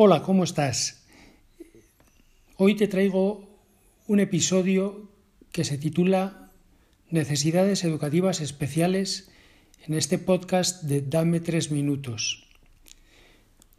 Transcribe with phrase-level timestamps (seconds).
[0.00, 1.02] Hola, ¿cómo estás?
[2.56, 3.48] Hoy te traigo
[4.06, 5.10] un episodio
[5.50, 6.52] que se titula
[7.10, 9.28] Necesidades educativas especiales
[9.88, 12.46] en este podcast de Dame tres minutos.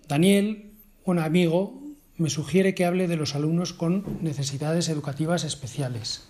[0.10, 0.74] Daniel,
[1.06, 1.82] un amigo,
[2.18, 6.28] me sugiere que hable de los alumnos con necesidades educativas especiales.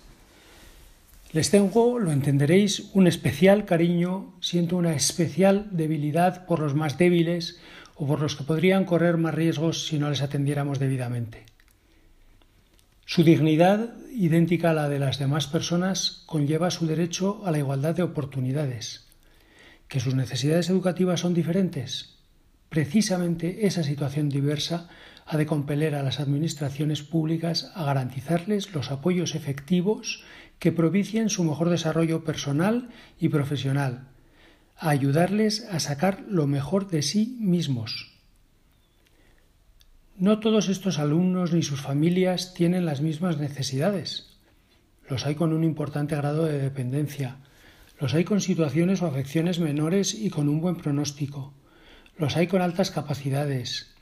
[1.31, 7.57] Les tengo, lo entenderéis, un especial cariño, siento una especial debilidad por los más débiles
[7.99, 11.45] o por los que podrían correr más riesgos si no les atendiéramos debidamente.
[13.05, 17.95] Su dignidad, idéntica a la de las demás personas, conlleva su derecho a la igualdad
[17.95, 19.05] de oportunidades.
[19.89, 22.15] ¿Que sus necesidades educativas son diferentes?
[22.69, 24.87] Precisamente esa situación diversa
[25.25, 30.23] ha de compeler a las administraciones públicas a garantizarles los apoyos efectivos
[30.57, 34.07] que propicien su mejor desarrollo personal y profesional,
[34.79, 38.17] a ayudarles a sacar lo mejor de sí mismos.
[40.17, 44.37] No todos estos alumnos ni sus familias tienen las mismas necesidades.
[45.07, 47.37] Los hay con un importante grado de dependencia,
[47.99, 51.53] los hay con situaciones o afecciones menores y con un buen pronóstico,
[52.17, 53.95] los hay con altas capacidades.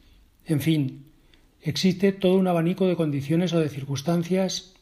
[0.45, 1.05] En fin,
[1.61, 4.73] existe todo un abanico de condiciones o de circunstancias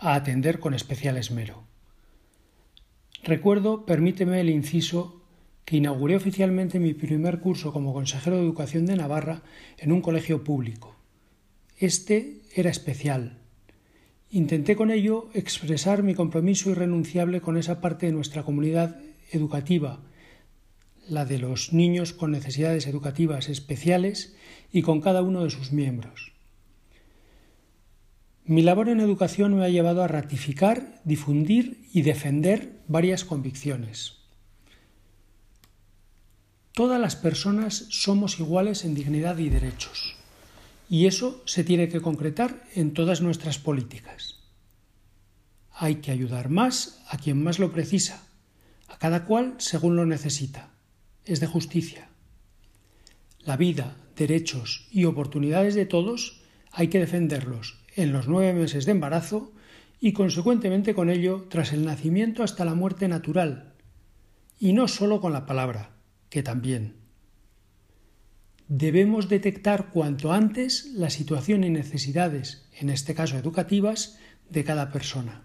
[0.00, 1.64] a atender con especial esmero.
[3.22, 5.19] Recuerdo, permíteme el inciso,
[5.76, 9.42] inauguré oficialmente mi primer curso como consejero de educación de Navarra
[9.78, 10.96] en un colegio público.
[11.78, 13.38] Este era especial.
[14.30, 19.00] Intenté con ello expresar mi compromiso irrenunciable con esa parte de nuestra comunidad
[19.32, 20.00] educativa,
[21.08, 24.36] la de los niños con necesidades educativas especiales
[24.72, 26.32] y con cada uno de sus miembros.
[28.44, 34.19] Mi labor en educación me ha llevado a ratificar, difundir y defender varias convicciones.
[36.80, 40.16] Todas las personas somos iguales en dignidad y derechos,
[40.88, 44.38] y eso se tiene que concretar en todas nuestras políticas.
[45.74, 48.26] Hay que ayudar más a quien más lo precisa,
[48.88, 50.70] a cada cual según lo necesita.
[51.26, 52.08] Es de justicia.
[53.40, 56.40] La vida, derechos y oportunidades de todos
[56.72, 59.52] hay que defenderlos en los nueve meses de embarazo
[60.00, 63.74] y consecuentemente con ello tras el nacimiento hasta la muerte natural,
[64.58, 65.99] y no sólo con la palabra
[66.30, 66.94] que también.
[68.68, 74.18] Debemos detectar cuanto antes la situación y necesidades, en este caso educativas,
[74.48, 75.42] de cada persona.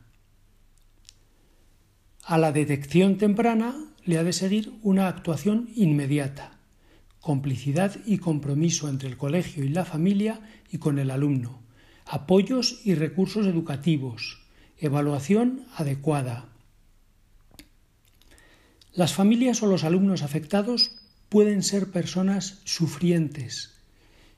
[2.24, 6.60] A la detección temprana le ha de seguir una actuación inmediata,
[7.20, 10.42] complicidad y compromiso entre el colegio y la familia
[10.72, 11.64] y con el alumno,
[12.06, 14.46] apoyos y recursos educativos,
[14.78, 16.55] evaluación adecuada,
[18.96, 20.92] las familias o los alumnos afectados
[21.28, 23.76] pueden ser personas sufrientes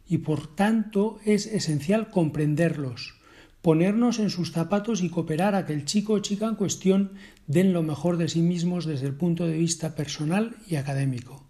[0.08, 3.20] y por tanto es esencial comprenderlos,
[3.62, 7.12] ponernos en sus zapatos y cooperar a que el chico o chica en cuestión
[7.46, 11.46] den lo mejor de sí mismos desde el punto de vista personal y académico.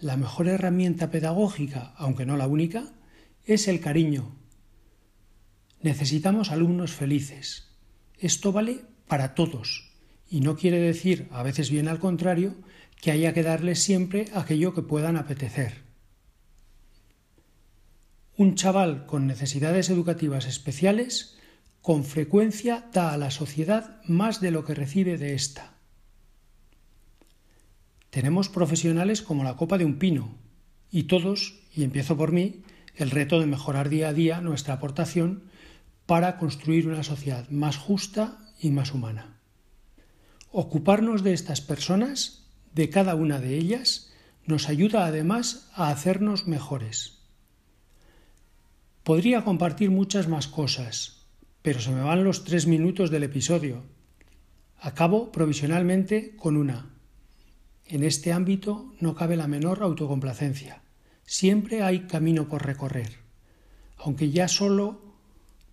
[0.00, 2.92] La mejor herramienta pedagógica, aunque no la única,
[3.46, 4.36] es el cariño.
[5.80, 7.68] Necesitamos alumnos felices.
[8.18, 9.87] Esto vale para todos,
[10.30, 12.54] y no quiere decir, a veces bien al contrario,
[13.00, 15.82] que haya que darles siempre aquello que puedan apetecer.
[18.36, 21.38] Un chaval con necesidades educativas especiales
[21.80, 25.74] con frecuencia da a la sociedad más de lo que recibe de ésta.
[28.10, 30.36] Tenemos profesionales como la copa de un pino,
[30.90, 32.62] y todos, y empiezo por mí,
[32.96, 35.44] el reto de mejorar día a día nuestra aportación
[36.06, 39.37] para construir una sociedad más justa y más humana.
[40.50, 44.12] Ocuparnos de estas personas, de cada una de ellas,
[44.46, 47.18] nos ayuda además a hacernos mejores.
[49.02, 51.26] Podría compartir muchas más cosas,
[51.60, 53.82] pero se me van los tres minutos del episodio.
[54.80, 56.94] Acabo provisionalmente con una.
[57.84, 60.82] En este ámbito no cabe la menor autocomplacencia.
[61.24, 63.18] Siempre hay camino por recorrer.
[63.98, 65.07] Aunque ya solo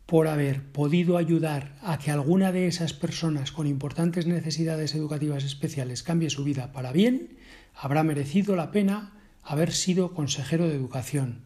[0.05, 6.03] por haber podido ayudar a que alguna de esas personas con importantes necesidades educativas especiales
[6.03, 7.37] cambie su vida para bien,
[7.73, 11.45] habrá merecido la pena haber sido consejero de educación,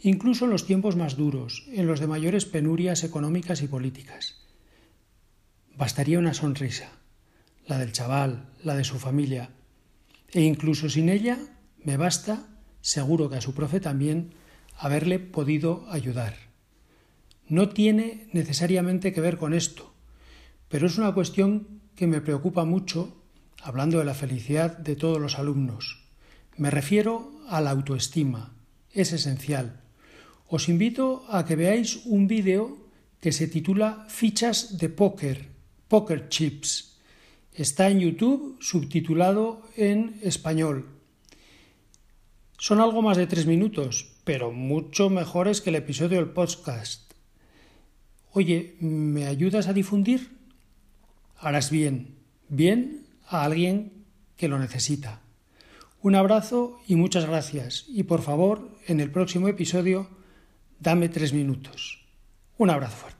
[0.00, 4.36] incluso en los tiempos más duros, en los de mayores penurias económicas y políticas.
[5.76, 6.90] Bastaría una sonrisa,
[7.66, 9.50] la del chaval, la de su familia,
[10.32, 11.38] e incluso sin ella
[11.82, 12.48] me basta,
[12.80, 14.34] seguro que a su profe también,
[14.76, 16.47] haberle podido ayudar.
[17.48, 19.94] No tiene necesariamente que ver con esto,
[20.68, 23.16] pero es una cuestión que me preocupa mucho
[23.62, 26.04] hablando de la felicidad de todos los alumnos.
[26.56, 28.52] Me refiero a la autoestima,
[28.92, 29.80] es esencial.
[30.48, 32.76] Os invito a que veáis un vídeo
[33.20, 35.48] que se titula Fichas de póker,
[35.88, 36.98] Poker Chips.
[37.52, 40.86] Está en YouTube subtitulado en español.
[42.58, 47.07] Son algo más de tres minutos, pero mucho mejores que el episodio del podcast.
[48.38, 50.30] Oye, ¿me ayudas a difundir?
[51.38, 52.14] Harás bien,
[52.48, 54.04] bien a alguien
[54.36, 55.22] que lo necesita.
[56.02, 57.86] Un abrazo y muchas gracias.
[57.88, 60.08] Y por favor, en el próximo episodio,
[60.78, 62.06] dame tres minutos.
[62.58, 63.17] Un abrazo fuerte.